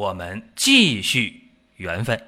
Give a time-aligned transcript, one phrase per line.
[0.00, 1.42] 我们继续
[1.76, 2.18] 缘分。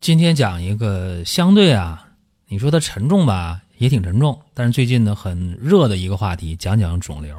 [0.00, 2.10] 今天讲一个相对啊，
[2.46, 7.36] 你说它沉重吧，也挺沉重，但是最近呢很热的一个话题，讲讲肿瘤。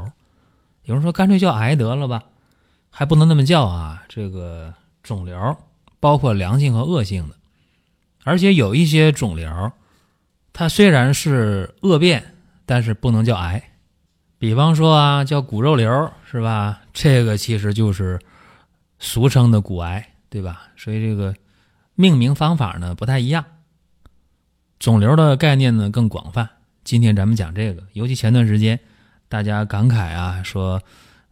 [0.83, 2.21] 有人说干脆叫癌得了吧，
[2.89, 4.03] 还不能那么叫啊。
[4.09, 5.55] 这个肿瘤
[6.01, 7.35] 包括良性和恶性的，
[8.25, 9.71] 而且有一些肿瘤，
[10.51, 12.35] 它虽然是恶变，
[12.65, 13.63] 但是不能叫癌。
[14.39, 16.81] 比方说啊，叫骨肉瘤是吧？
[16.93, 18.19] 这个其实就是
[18.99, 20.67] 俗称的骨癌，对吧？
[20.75, 21.35] 所以这个。
[21.99, 23.43] 命名方法呢不太一样，
[24.77, 26.47] 肿瘤的概念呢更广泛。
[26.83, 28.79] 今天咱们讲这个，尤其前段时间
[29.27, 30.79] 大家感慨啊，说，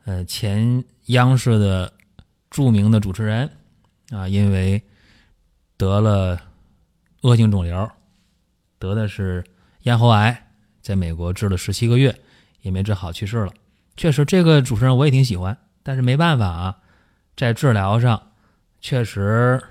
[0.05, 1.93] 呃，前央视的
[2.49, 3.47] 著名的主持人
[4.09, 4.81] 啊，因为
[5.77, 6.41] 得了
[7.21, 7.87] 恶性肿瘤，
[8.79, 9.43] 得的是
[9.83, 10.47] 咽喉癌，
[10.81, 12.19] 在美国治了十七个月
[12.65, 13.53] 也没治好，去世了。
[13.95, 16.77] 确实，这个主持人我也挺喜欢，但是没办法啊，
[17.37, 18.31] 在治疗上
[18.81, 19.63] 确实。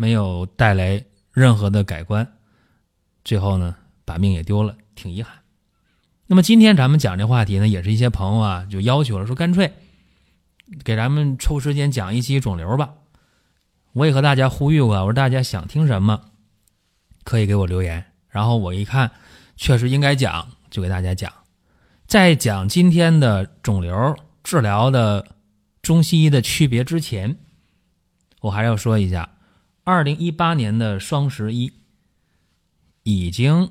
[0.00, 2.34] 没有带来任何的改观，
[3.24, 3.74] 最后呢，
[4.04, 5.40] 把命也丢了，挺遗憾。
[6.28, 9.72] 那么今天咱们讲这话题呢，也是一些朋友啊就要求了，说干脆
[10.84, 12.94] 给咱们抽时间讲一期肿瘤吧。
[13.92, 16.20] 我也和大家呼吁过，我说大家想听什么，
[17.24, 18.04] 可以给我留言。
[18.28, 19.10] 然后我一看，
[19.56, 21.32] 确实应该讲，就给大家讲。
[22.08, 25.26] 在讲今天的肿瘤治疗的
[25.82, 27.36] 中西医的区别之前，
[28.40, 29.28] 我还要说一下。
[29.84, 31.70] 二零一八年的双十一
[33.02, 33.70] 已经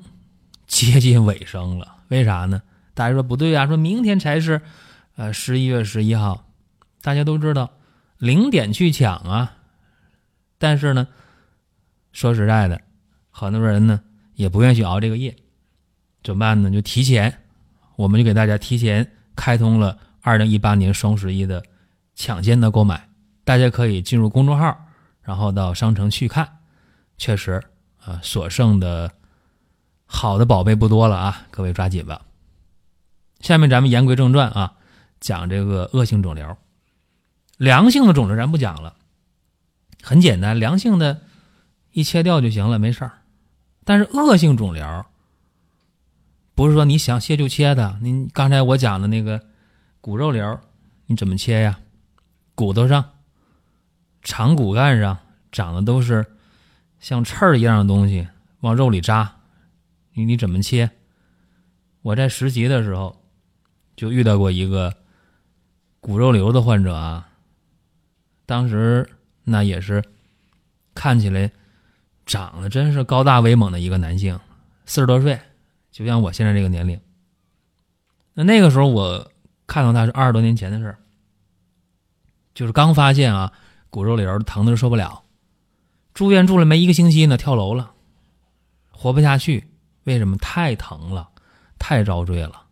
[0.68, 2.62] 接近尾声了，为啥呢？
[2.94, 4.62] 大家说不对啊，说明天才是
[5.16, 6.48] 呃十一月十一号。
[7.02, 7.72] 大家都知道
[8.18, 9.56] 零点去抢啊，
[10.58, 11.08] 但是呢，
[12.12, 12.80] 说实在的，
[13.30, 14.00] 很多人呢
[14.36, 15.34] 也不愿意去熬这个夜，
[16.22, 16.70] 怎么办呢？
[16.70, 17.42] 就提前，
[17.98, 21.64] 我们就给大家提前开通了二零一八年双十一的
[22.14, 23.08] 抢先的购买，
[23.42, 24.78] 大家可以进入公众号。
[25.20, 26.48] 然后到商城去看，
[27.18, 27.60] 确实
[28.04, 29.10] 啊，所剩的
[30.06, 32.22] 好的宝贝不多了啊，各位抓紧吧。
[33.40, 34.74] 下面咱们言归正传啊，
[35.18, 36.56] 讲这个恶性肿瘤。
[37.56, 38.94] 良性的肿瘤咱不讲了，
[40.00, 41.22] 很简单，良性的
[41.90, 43.10] 一切掉就行了，没事儿。
[43.84, 45.04] 但是恶性肿瘤
[46.58, 47.96] 不是说你想切就切的。
[48.02, 49.40] 您刚才我讲的那个
[50.00, 50.58] 骨肉瘤，
[51.06, 51.78] 你怎么切呀？
[52.56, 53.12] 骨头上。
[54.24, 55.16] 长骨干上
[55.52, 56.26] 长的都是
[56.98, 58.26] 像刺儿一样的东西，
[58.58, 59.36] 往肉里扎，
[60.14, 60.90] 你你怎么切？
[62.02, 63.22] 我在实习的时候
[63.94, 64.92] 就遇到过一个
[66.00, 67.28] 骨肉瘤的患者啊，
[68.46, 69.08] 当时
[69.44, 70.02] 那也是
[70.92, 71.52] 看起来
[72.26, 74.40] 长得真是高大威猛的一个男性，
[74.86, 75.38] 四十多岁，
[75.90, 77.00] 就像我现在这个年龄。
[78.34, 79.30] 那那个时候我
[79.66, 80.98] 看到他是二十多年前的事儿，
[82.54, 83.52] 就是刚发现啊。
[83.90, 85.22] 骨肉瘤疼的受不了，
[86.12, 87.92] 住院住了没一个星期呢，跳楼了，
[88.90, 89.70] 活不下去。
[90.04, 90.36] 为什么？
[90.36, 91.30] 太疼了，
[91.78, 92.64] 太遭罪了。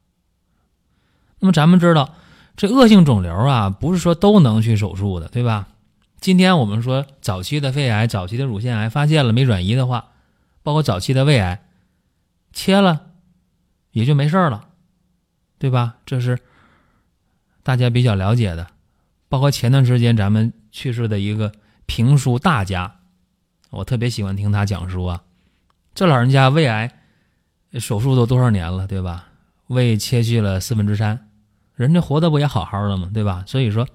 [1.38, 2.15] 那么咱们知道，
[2.54, 5.69] 这恶性肿瘤啊，不是说都能去手术的，对吧？
[6.21, 10.09] 今天我们说早期的肺癌、早期的乳腺癌发现了没转移的话，
[10.62, 11.66] 包括早期的胃癌，
[12.56, 13.12] 切了
[13.92, 14.68] 也就没事了，
[15.58, 15.98] 对吧？
[16.06, 16.38] 这是
[17.62, 18.66] 大家比较了解的。
[19.28, 20.52] 包括前段时间咱们。
[20.76, 21.52] 去世的一个
[21.86, 23.00] 评书大家，
[23.70, 25.22] 我特别喜欢听他讲书啊。
[25.94, 27.00] 这老人家胃癌
[27.80, 29.28] 手术都多少年了，对吧？
[29.68, 31.30] 胃切去了四分之三，
[31.74, 33.10] 人家活的不也好好的吗？
[33.14, 33.42] 对吧？
[33.46, 33.88] 所以说，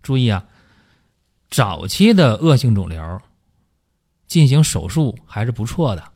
[0.00, 0.46] 注意啊，
[1.50, 3.20] 早期的恶性肿瘤
[4.26, 6.12] 进行手术还是不错的。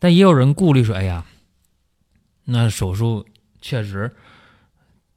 [0.00, 1.24] 但也有人顾虑说：“哎呀，
[2.46, 3.24] 那手术
[3.60, 4.16] 确实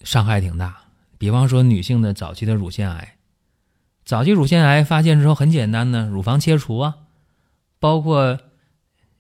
[0.03, 0.83] 伤害挺大。”
[1.17, 3.15] 比方说，女性的早期的乳腺癌。
[4.03, 6.95] 早期乳腺癌发现之后很简单呢，乳房切除啊，
[7.79, 8.37] 包括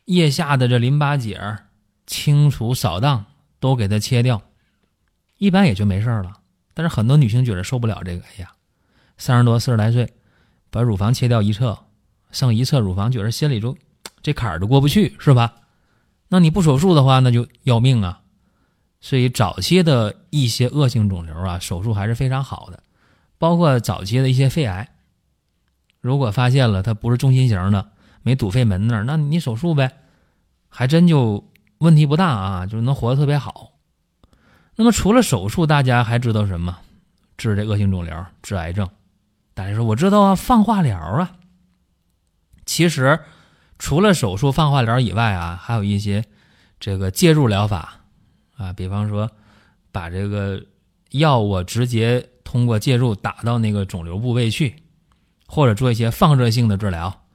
[0.05, 1.59] 腋下的这淋巴结
[2.05, 3.25] 清除扫荡
[3.61, 4.41] 都给它切掉，
[5.37, 6.41] 一般也就没事了。
[6.73, 8.53] 但是很多女性觉得受不了这个，哎呀，
[9.17, 10.13] 三十多四十来岁，
[10.69, 11.85] 把乳房切掉一侧，
[12.31, 13.77] 剩一侧乳房，觉得心里就
[14.23, 15.53] 这坎儿都过不去，是吧？
[16.29, 18.21] 那你不手术的话，那就要命啊。
[19.01, 22.81] 所以早期的一些恶性肿瘤啊，手术还是非常好的，
[23.37, 24.89] 包括早期的一些肺癌，
[25.99, 27.91] 如果发现了它不是中心型的，
[28.21, 29.91] 没堵肺门那儿，那你手术呗，
[30.69, 33.73] 还真就问题不大啊，就是能活得特别好。
[34.75, 36.77] 那么除了手术，大家还知道什么？
[37.35, 38.89] 治这恶性肿瘤、治癌症？
[39.53, 41.35] 大家说我知道啊，放化疗啊。
[42.65, 43.19] 其实
[43.79, 46.23] 除了手术、放化疗以外啊，还有一些
[46.79, 48.01] 这个介入疗法
[48.55, 49.29] 啊，比方说
[49.91, 50.63] 把这个
[51.11, 54.75] 药物直接通过介入打到那个肿瘤部位去，
[55.47, 57.25] 或者做一些放射性的治疗，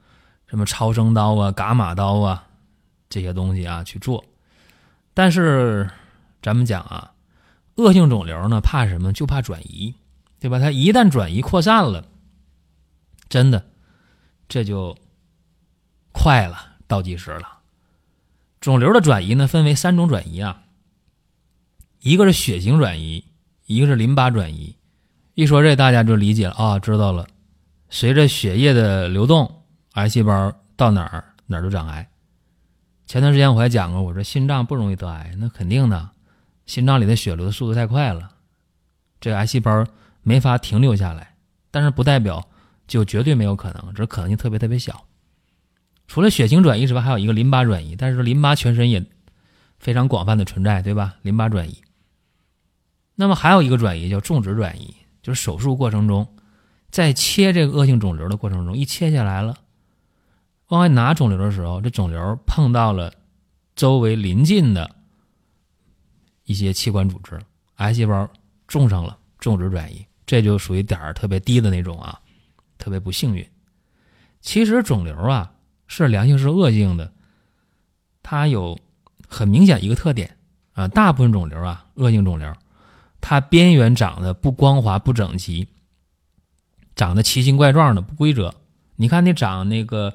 [0.47, 2.47] 什么超声刀啊、伽马刀啊
[3.09, 4.23] 这些东西啊去做。
[5.13, 5.89] 但是
[6.41, 7.13] 咱们讲啊。
[7.75, 9.13] 恶性肿瘤呢，怕什么？
[9.13, 9.95] 就怕转移，
[10.37, 10.59] 对吧？
[10.59, 12.03] 它一旦转移扩散了，
[13.29, 13.65] 真的
[14.49, 14.97] 这就
[16.11, 17.59] 快了，倒计时了。
[18.59, 20.63] 肿瘤的转移呢，分为三种转移啊，
[22.01, 23.23] 一个是血型转移，
[23.65, 24.75] 一个是淋巴转移。
[25.33, 27.25] 一说这，大家就理解了啊，知道了。
[27.89, 29.63] 随着血液的流动，
[29.93, 32.09] 癌细胞到哪儿哪儿都长癌。
[33.05, 36.09] 前段时间我还讲过，我说心脏不容易得癌，那肯定的。
[36.65, 38.29] 心脏里的血流的速度太快了，
[39.19, 39.85] 这个癌细胞
[40.21, 41.35] 没法停留下来，
[41.71, 42.47] 但是不代表
[42.85, 45.03] 就绝对没有可能，只是可能性特别特别小。
[46.09, 49.05] 除了血型转移之外，还有一个淋巴转移，但是淋巴全身也
[49.77, 51.13] 非常广泛的存在，对吧？
[51.21, 51.83] 淋巴转移。
[53.13, 56.27] 那么还有一个转移叫种植转移，就是手术过程中，
[56.89, 59.55] 在切这个恶性肿瘤的过程中，一切下来了，
[60.69, 63.13] 往外拿肿瘤的时候，这肿瘤碰到了
[63.75, 64.95] 周围邻近的。
[66.45, 67.39] 一些器官组织，
[67.75, 68.27] 癌细胞
[68.65, 72.19] 种上了，种植转移，这就属于点儿特别低的那种啊，
[72.79, 73.47] 特别不幸运。
[74.41, 75.51] 其实肿瘤啊
[75.89, 77.11] 是良性是恶性的，
[78.23, 78.79] 它有
[79.27, 80.37] 很明显一个特点
[80.71, 82.55] 啊，大部分肿瘤啊，恶性肿瘤，
[83.19, 85.67] 它边缘长得不光滑、不整齐，
[86.95, 88.55] 长得奇形怪状的、不规则。
[88.95, 90.13] 你看你长那个，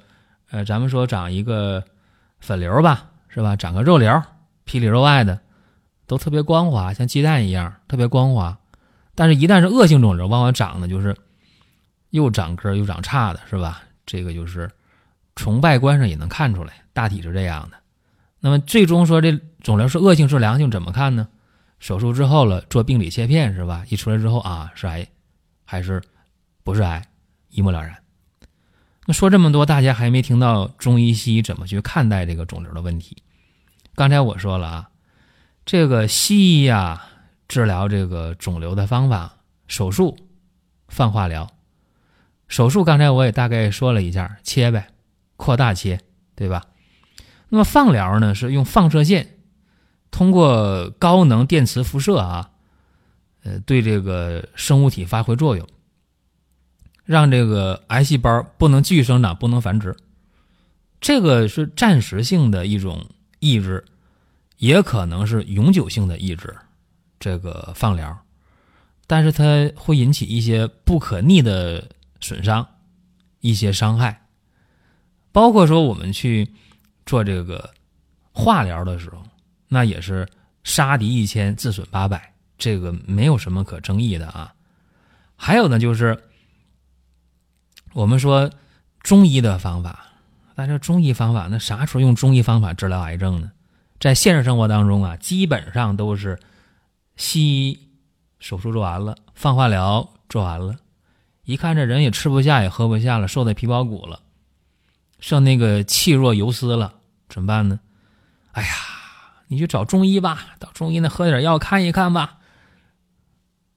[0.50, 1.85] 呃，咱们说长一个
[2.41, 3.55] 粉瘤吧，是吧？
[3.55, 4.23] 长个肉瘤，
[4.65, 5.38] 皮里肉外的。
[6.06, 8.59] 都特别光滑，像鸡蛋一样，特别光滑。
[9.15, 11.17] 但是，一旦是恶性肿瘤，往往长的就是
[12.11, 13.82] 又长个又长叉的，是吧？
[14.05, 14.71] 这个就是
[15.36, 17.76] 从外观上也能看出来，大体是这样的。
[18.40, 19.32] 那么，最终说这
[19.62, 21.28] 肿瘤是恶性是良性，怎么看呢？
[21.78, 23.84] 手术之后了，做病理切片，是吧？
[23.88, 25.06] 一出来之后啊，是癌
[25.64, 26.02] 还是
[26.62, 27.06] 不是癌，
[27.50, 27.94] 一目了然。
[29.06, 33.16] 那说这么多，大家还没听到中医西医怎么去看待这个肿瘤的问题。
[33.94, 34.90] 刚才我说了啊。
[35.66, 37.02] 这个西医呀，
[37.48, 40.14] 治疗这个肿瘤的方法，手术、
[40.88, 41.50] 放化疗。
[42.48, 44.88] 手术刚才我也大概说了一下，切呗，
[45.36, 46.00] 扩大切，
[46.34, 46.64] 对吧？
[47.48, 49.38] 那么放疗呢，是用放射线，
[50.10, 52.50] 通过高能电磁辐射啊，
[53.42, 55.69] 呃，对这个生物体发挥作用，
[57.04, 59.96] 让这个癌细胞不能继续生长，不能繁殖。
[61.00, 63.06] 这个是暂时性的一种
[63.40, 63.84] 抑制。
[64.58, 66.56] 也可能是永久性的抑制
[67.19, 68.16] 这个放疗，
[69.06, 71.87] 但是它会引起一些不可逆的
[72.20, 72.66] 损伤，
[73.40, 74.24] 一些伤害，
[75.34, 76.48] 包括说我们去
[77.04, 77.69] 做这个
[78.31, 79.20] 化疗的时候，
[79.66, 80.28] 那也是
[80.62, 84.54] 杀敌一千自损八百，这个没有什么可争议的啊。
[85.34, 86.16] 还有呢，就是
[87.94, 88.49] 我们说
[89.00, 90.06] 中医的方法，
[90.54, 93.50] 但是中医方法那啥时候用中医方法治疗癌症呢？
[93.99, 96.38] 在现实生活当中啊，基本上都是
[97.16, 97.88] 西医
[98.38, 100.76] 手术做完了，放化疗做完了，
[101.44, 104.20] 一看这人也吃不下也喝不下了，瘦的皮包骨了，
[105.25, 106.97] 剩那个气若游丝了，
[107.31, 107.81] 怎么办呢？
[108.52, 108.69] 哎呀，
[109.49, 112.37] 你去找中医吧，到中医那喝点药看一看吧。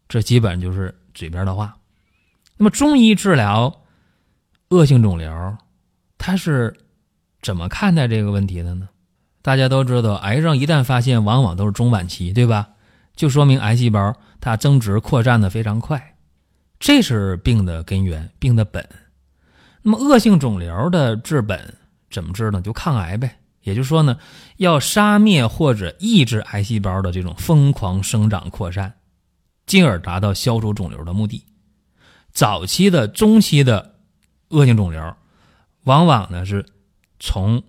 [0.10, 1.77] 这基本就是嘴边的话。
[2.58, 3.84] 那么中医治疗
[4.72, 5.58] 恶性肿瘤，
[6.18, 6.75] 它是
[7.42, 8.89] 怎么看待这个问题的呢？
[9.42, 12.68] 大家都知道，癌症一旦发现，往往都是中晚期，对吧？
[13.16, 16.18] 就说明癌细胞它增殖扩散的非常快，
[16.77, 18.86] 这是病的根源，病的本。
[19.88, 21.77] 那么恶性肿瘤的治本
[22.12, 22.62] 怎么治呢？
[22.62, 23.38] 就抗癌呗。
[23.62, 24.17] 也就是说呢，
[24.58, 28.94] 要杀灭或者抑制癌细胞的这种疯狂生长扩散，
[29.65, 31.41] 进而达到消除肿瘤的目的。
[32.34, 33.96] 早期的、中期的
[34.50, 35.15] 恶性肿瘤，
[35.86, 36.65] 往往呢是
[37.17, 37.63] 从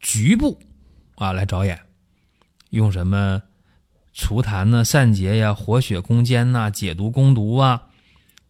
[0.00, 0.60] 局部。
[1.14, 1.80] 啊，来着眼，
[2.68, 3.40] 用什么
[4.12, 7.84] 除痰呢、散结呀、活血攻坚呐、解毒攻毒啊、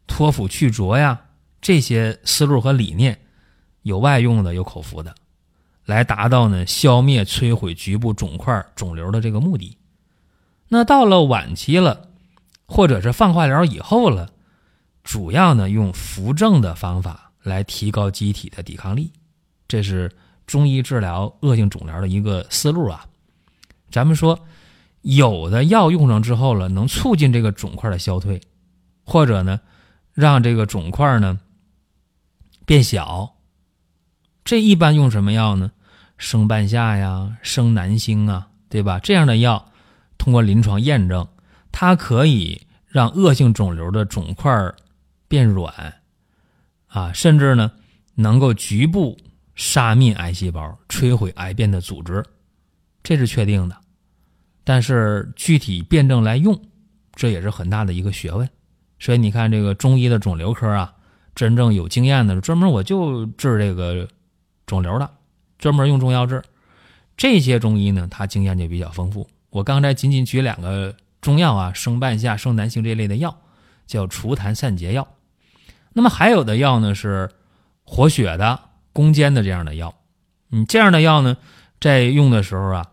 [0.08, 1.20] 脱腐去浊呀，
[1.60, 3.18] 这些思路和理念，
[3.82, 5.14] 有外用的，有口服的，
[5.84, 9.76] 来达到呢消灭、摧毁局部肿块、肿瘤的这个目的。
[10.68, 12.08] 那到了晚期了，
[12.66, 14.30] 或者是放化疗以后了，
[15.02, 19.10] 主要呢用扶正的方法来提高机体的抵抗力，
[19.66, 20.12] 这是
[20.46, 23.06] 中医治疗恶性肿瘤的一个思路啊。
[23.90, 24.38] 咱们说，
[25.00, 28.38] 有的药用上之后了，能促进这个肿块的消退，
[29.04, 29.58] 或者呢，
[30.12, 31.40] 让这个肿块呢
[32.68, 33.36] 变小。
[34.44, 35.72] 这一般用什么药呢？
[36.18, 38.98] 生半夏呀，生南星啊，对吧？
[38.98, 39.72] 这样的药
[40.18, 41.26] 通过临床验证，
[41.72, 44.52] 它可以让恶性肿瘤的肿块
[45.28, 45.94] 变软，
[46.88, 47.72] 啊，甚至呢
[48.16, 49.16] 能够局部
[49.54, 52.22] 杀灭癌细胞，摧毁癌变的组织，
[53.02, 53.74] 这是确定的。
[54.62, 56.60] 但是具体辩证来用，
[57.14, 58.46] 这也是很大的一个学问。
[58.98, 60.92] 所以你看，这个中医的肿瘤科啊，
[61.38, 64.08] 真正有经验的，专门我就治这个。
[64.66, 65.10] 肿瘤的，
[65.58, 66.42] 专门用中药治，
[67.16, 69.26] 这些中医呢，他经验就比较丰富。
[69.48, 73.34] 我刚才仅仅举两个中药啊，生半夏、生南星这类的药，
[73.86, 75.08] 叫除痰散结药。
[75.94, 77.30] 那么还有的药呢，是
[77.82, 78.60] 活血的、
[78.92, 79.94] 攻坚的这样的药。
[80.48, 81.38] 你这样的药呢，
[81.80, 82.86] 在用的时候啊，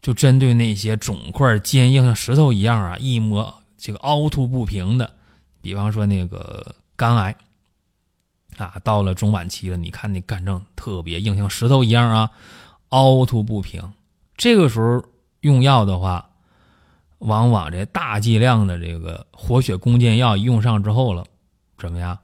[0.00, 5.10] 就针对那些肿块坚硬像石头一样啊，一摸这个凹凸不平的，
[5.60, 7.34] 比方说那个肝癌。
[8.56, 12.30] 啊，到了中晚期了，你看那肝症特别硬，像石头一样啊，
[12.90, 13.92] 凹凸不平。
[14.36, 15.04] 这个时候
[15.40, 16.30] 用药的话，
[17.18, 21.24] 往往这大剂量的这个活血攻坚药用上之后了，
[21.78, 22.18] 怎么样，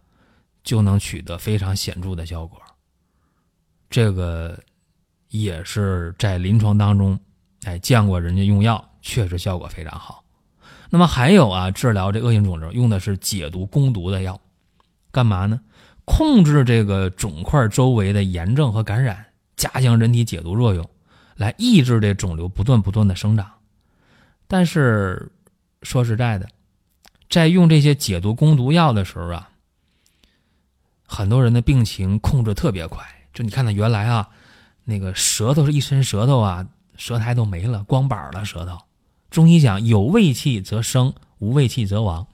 [0.64, 2.58] 就能取得非常显著的效果。
[3.90, 4.58] 这个
[5.28, 7.18] 也是在临床当中，
[7.64, 10.24] 哎，见过人家用药，确实效果非常好。
[10.88, 14.40] 那么还有啊，治疗这恶性肿瘤用的是解毒攻毒的药，
[15.10, 15.60] 干嘛呢？
[16.14, 19.24] 控制这个肿块周围的炎症和感染，
[19.56, 20.86] 加强人体解毒作用，
[21.36, 23.50] 来抑制这肿瘤不断不断的生长。
[24.46, 25.32] 但是
[25.82, 26.46] 说实在的，
[27.30, 29.48] 在用这些解毒攻毒药的时候啊，
[31.06, 33.02] 很多人的病情控制特别快。
[33.32, 34.28] 就你看他原来啊，
[34.84, 38.78] 那个舌头是一伸舌头啊，舌苔都没了，光板了舌头。
[39.30, 42.26] 中医讲有胃气则生，无胃气则亡。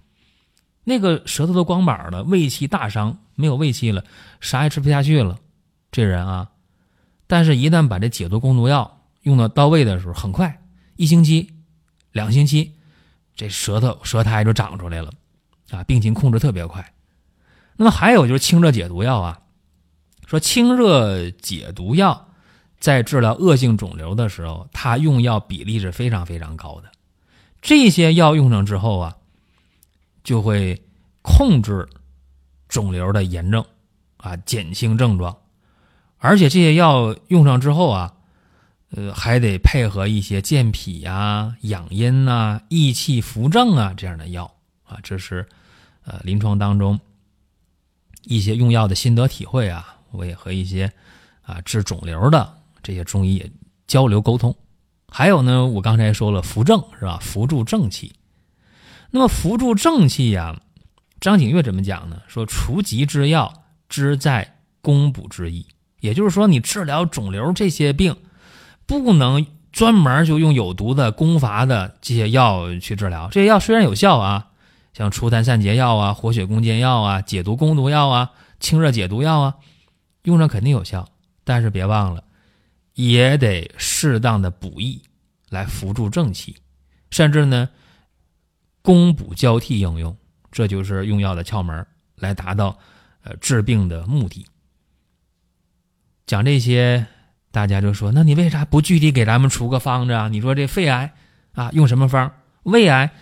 [0.88, 3.18] 那个舌头都光板了，胃气大伤。
[3.40, 4.02] 没有胃气了，
[4.40, 5.38] 啥也吃不下去了，
[5.92, 6.50] 这人啊，
[7.28, 10.60] 但是，一旦把这解毒攻毒药用到到位的时候，很快，
[10.96, 11.48] 一星期、
[12.10, 12.72] 两星期，
[13.36, 15.12] 这舌头舌苔就长出来了，
[15.70, 16.84] 啊，病情控制特别快。
[17.76, 19.38] 那么还有就是清热解毒药啊，
[20.26, 22.30] 说清热解毒药
[22.80, 26.90] 在治疗恶性肿瘤的时候，它用药比例是非常非常高的。
[27.62, 29.16] 这些药用上之后啊，
[30.28, 30.78] 就会
[31.22, 31.88] 控制。
[32.68, 33.64] 肿瘤的炎症，
[34.18, 35.34] 啊，减轻症状，
[36.18, 38.12] 而且这些药用上之后啊，
[38.90, 44.54] 呃，还得配合一些健脾呀、养阴呐、益气扶正啊这样的药
[44.84, 45.48] 啊，这是
[46.04, 47.00] 呃临床当中
[48.24, 49.96] 一些用药的心得体会啊。
[50.10, 50.92] 我也和一些
[51.40, 53.50] 啊治肿瘤的这些中医也
[53.86, 54.54] 交流沟通。
[55.08, 57.18] 还有呢，我刚才说了扶正是吧？
[57.22, 58.12] 扶助正气。
[59.10, 60.60] 那么扶助正气呀。
[61.20, 62.22] 张景岳怎么讲呢？
[62.28, 63.52] 说除疾之药，
[63.88, 65.66] 之在攻补之意。
[66.00, 68.16] 也就是说，你治疗肿瘤这些病，
[68.86, 73.28] 不能专门就用有毒的攻伐的这些药去治疗。
[73.32, 74.46] 这些药虽然有效啊，
[74.92, 79.54] 像除痰散结药啊、活血攻坚药啊、解毒攻毒药啊、清热解毒药啊，
[80.22, 81.08] 用上肯定有效。
[81.42, 82.22] 但是别忘了，
[82.94, 85.02] 也得适当的补益，
[85.48, 86.54] 来扶助正气，
[87.10, 87.68] 甚至呢，
[88.88, 90.16] 攻补交替应用。
[90.50, 92.78] 这就是用药的窍门，来达到
[93.20, 94.46] 呃治病的目的。
[96.24, 97.06] 讲这些，
[97.50, 100.28] 大家就说：那你为啥不具体给咱们出个方子啊？
[100.28, 101.12] 你说这肺癌
[101.52, 102.32] 啊用什么方？
[102.62, 103.12] 胃癌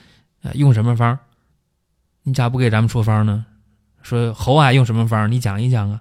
[0.42, 1.18] 啊用什么方？
[2.22, 3.44] 你咋不给咱们出方呢？
[4.02, 5.28] 说喉癌用什么方？
[5.32, 6.00] 你讲一讲啊。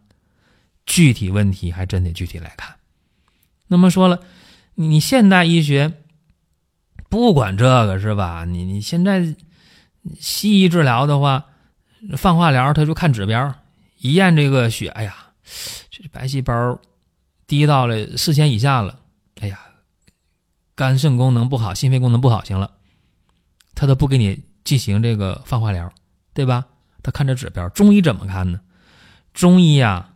[0.86, 2.76] 具体问题还真得具体来看。
[3.68, 4.22] 那么说了，
[4.76, 5.92] 你现代医学
[7.10, 8.46] 不管这个是吧？
[8.46, 9.36] 你你现在。
[10.20, 11.46] 西医治疗的话，
[12.18, 13.56] 放化疗他就看指标，
[13.98, 15.16] 一验这个血，哎呀，
[15.90, 16.80] 这白细胞
[17.48, 19.00] 低到了四千以下了，
[19.40, 19.60] 哎呀，
[20.76, 22.72] 肝肾功能不好，心肺功能不好，行了，
[23.74, 25.92] 他都不给你进行这个放化疗，
[26.34, 26.66] 对吧？
[27.02, 27.70] 他看这指标。
[27.70, 28.60] 中医怎么看呢？
[29.34, 30.14] 中医呀，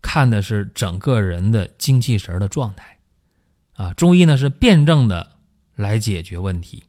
[0.00, 2.98] 看的是整个人的精气神的状态，
[3.74, 5.32] 啊，中医呢是辩证的
[5.74, 6.84] 来解决问题。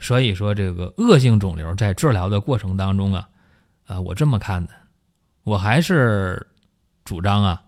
[0.00, 3.28] 所以说，这个恶性肿瘤在治疗的过程当中啊，
[3.86, 4.72] 啊，我这么看的，
[5.42, 6.46] 我还是
[7.04, 7.62] 主张啊，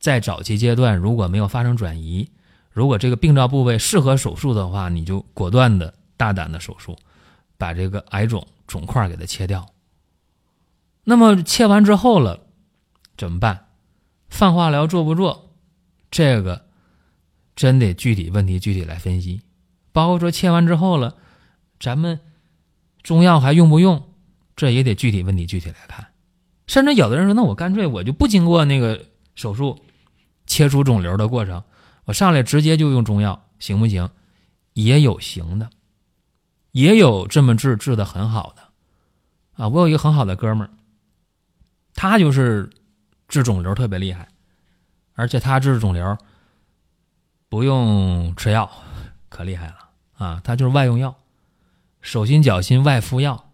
[0.00, 2.30] 在早期阶段如果没有发生转移，
[2.70, 6.96] 如果这个病灶部位适合手术的话，你就果断的大胆的手术，
[7.56, 9.66] 把这个癌肿肿块给它切掉。
[11.04, 12.40] 那么切完之后了，
[13.16, 13.66] 怎么办？
[14.28, 15.54] 放化疗做不做？
[16.10, 16.66] 这个
[17.56, 19.42] 真得具体问题具体来分析。
[19.90, 21.16] 包括说切完之后了，
[21.80, 22.20] 咱们
[23.02, 24.02] 中药还用不用？
[24.56, 26.06] 这也得具体问题具体来看。
[26.66, 29.04] 甚至有的人说，那我干脆我就不经过那个
[29.34, 29.78] 手术
[30.46, 31.62] 切除肿瘤的过程，
[32.04, 34.10] 我上来直接就用中药，行不行？
[34.74, 35.70] 也有行的，
[36.72, 38.62] 也有这么治治的很好的。
[39.62, 40.70] 啊，我有一个很好的哥们儿，
[41.94, 42.70] 他就是
[43.26, 44.28] 治肿瘤特别厉害，
[45.14, 46.16] 而且他治肿瘤
[47.48, 48.70] 不用吃药，
[49.28, 49.76] 可厉害了
[50.16, 50.40] 啊！
[50.44, 51.16] 他就是外用药，
[52.00, 53.52] 手心脚心外敷药，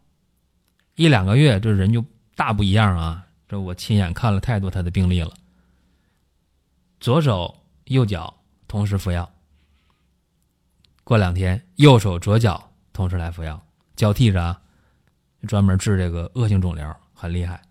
[0.94, 2.04] 一两个月这人就。
[2.36, 3.24] 大不一样啊！
[3.46, 5.32] 这我亲眼看了太多他的病例了。
[6.98, 8.34] 左手右脚
[8.66, 9.30] 同时服药，
[11.04, 14.60] 过两天右手左脚同时来服药，交替着啊，
[15.46, 17.62] 专门治这个恶性肿瘤，很厉害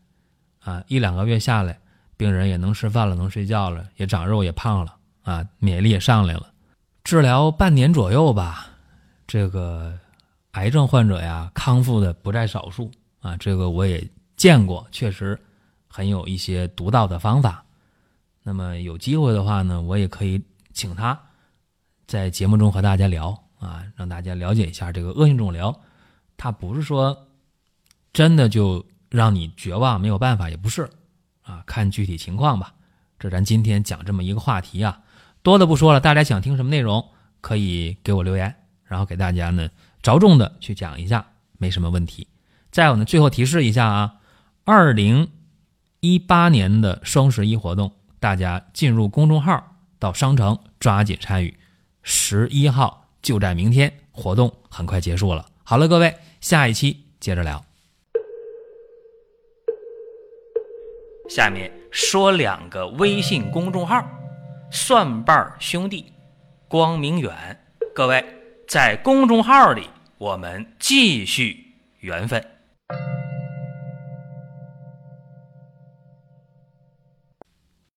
[0.61, 0.81] 啊！
[0.87, 1.77] 一两个月下来，
[2.15, 6.53] 病人也能吃饭了，能睡觉了，也长肉，也胖了啊，免疫力也上来了。
[7.03, 8.67] 治疗半年左右吧，
[9.27, 9.99] 这个
[10.53, 13.37] 癌症患者呀，康复的不在少数啊。
[13.37, 14.03] 这个我也。
[14.35, 15.39] 见过，确实
[15.87, 17.63] 很有一些独到的方法。
[18.41, 20.41] 那么有机会的话呢，我也可以
[20.73, 21.17] 请他
[22.07, 23.29] 在节目中和大家聊
[23.59, 25.73] 啊，让大家了解一下这个恶性肿瘤。
[26.35, 27.15] 它不是说
[28.11, 30.89] 真的就让你绝望没有办法，也不是
[31.43, 32.73] 啊，看具体情况吧。
[33.19, 34.99] 这咱今天讲这么一个话题啊，
[35.43, 36.01] 多的不说了。
[36.01, 37.07] 大家想听什么内容，
[37.39, 39.69] 可以给我留言，然后给大家呢
[40.03, 41.25] 着重的去讲一下，
[41.57, 42.27] 没什么问题。
[42.69, 44.15] 再有呢，最后提示一下啊。
[44.65, 45.31] 二零
[46.01, 51.57] 一八年的双十一活动，大家进入公众号到商城抓紧参与。
[52.01, 55.45] 十一号就在明天，活动很快结束了。
[55.63, 57.63] 好了，各位，下一期接着聊。
[61.29, 64.05] 下面说两个微信公众号：
[64.69, 66.11] 蒜瓣兄弟、
[66.67, 67.65] 光明远。
[67.95, 68.23] 各位
[68.67, 72.52] 在公众号里，我们继续缘分。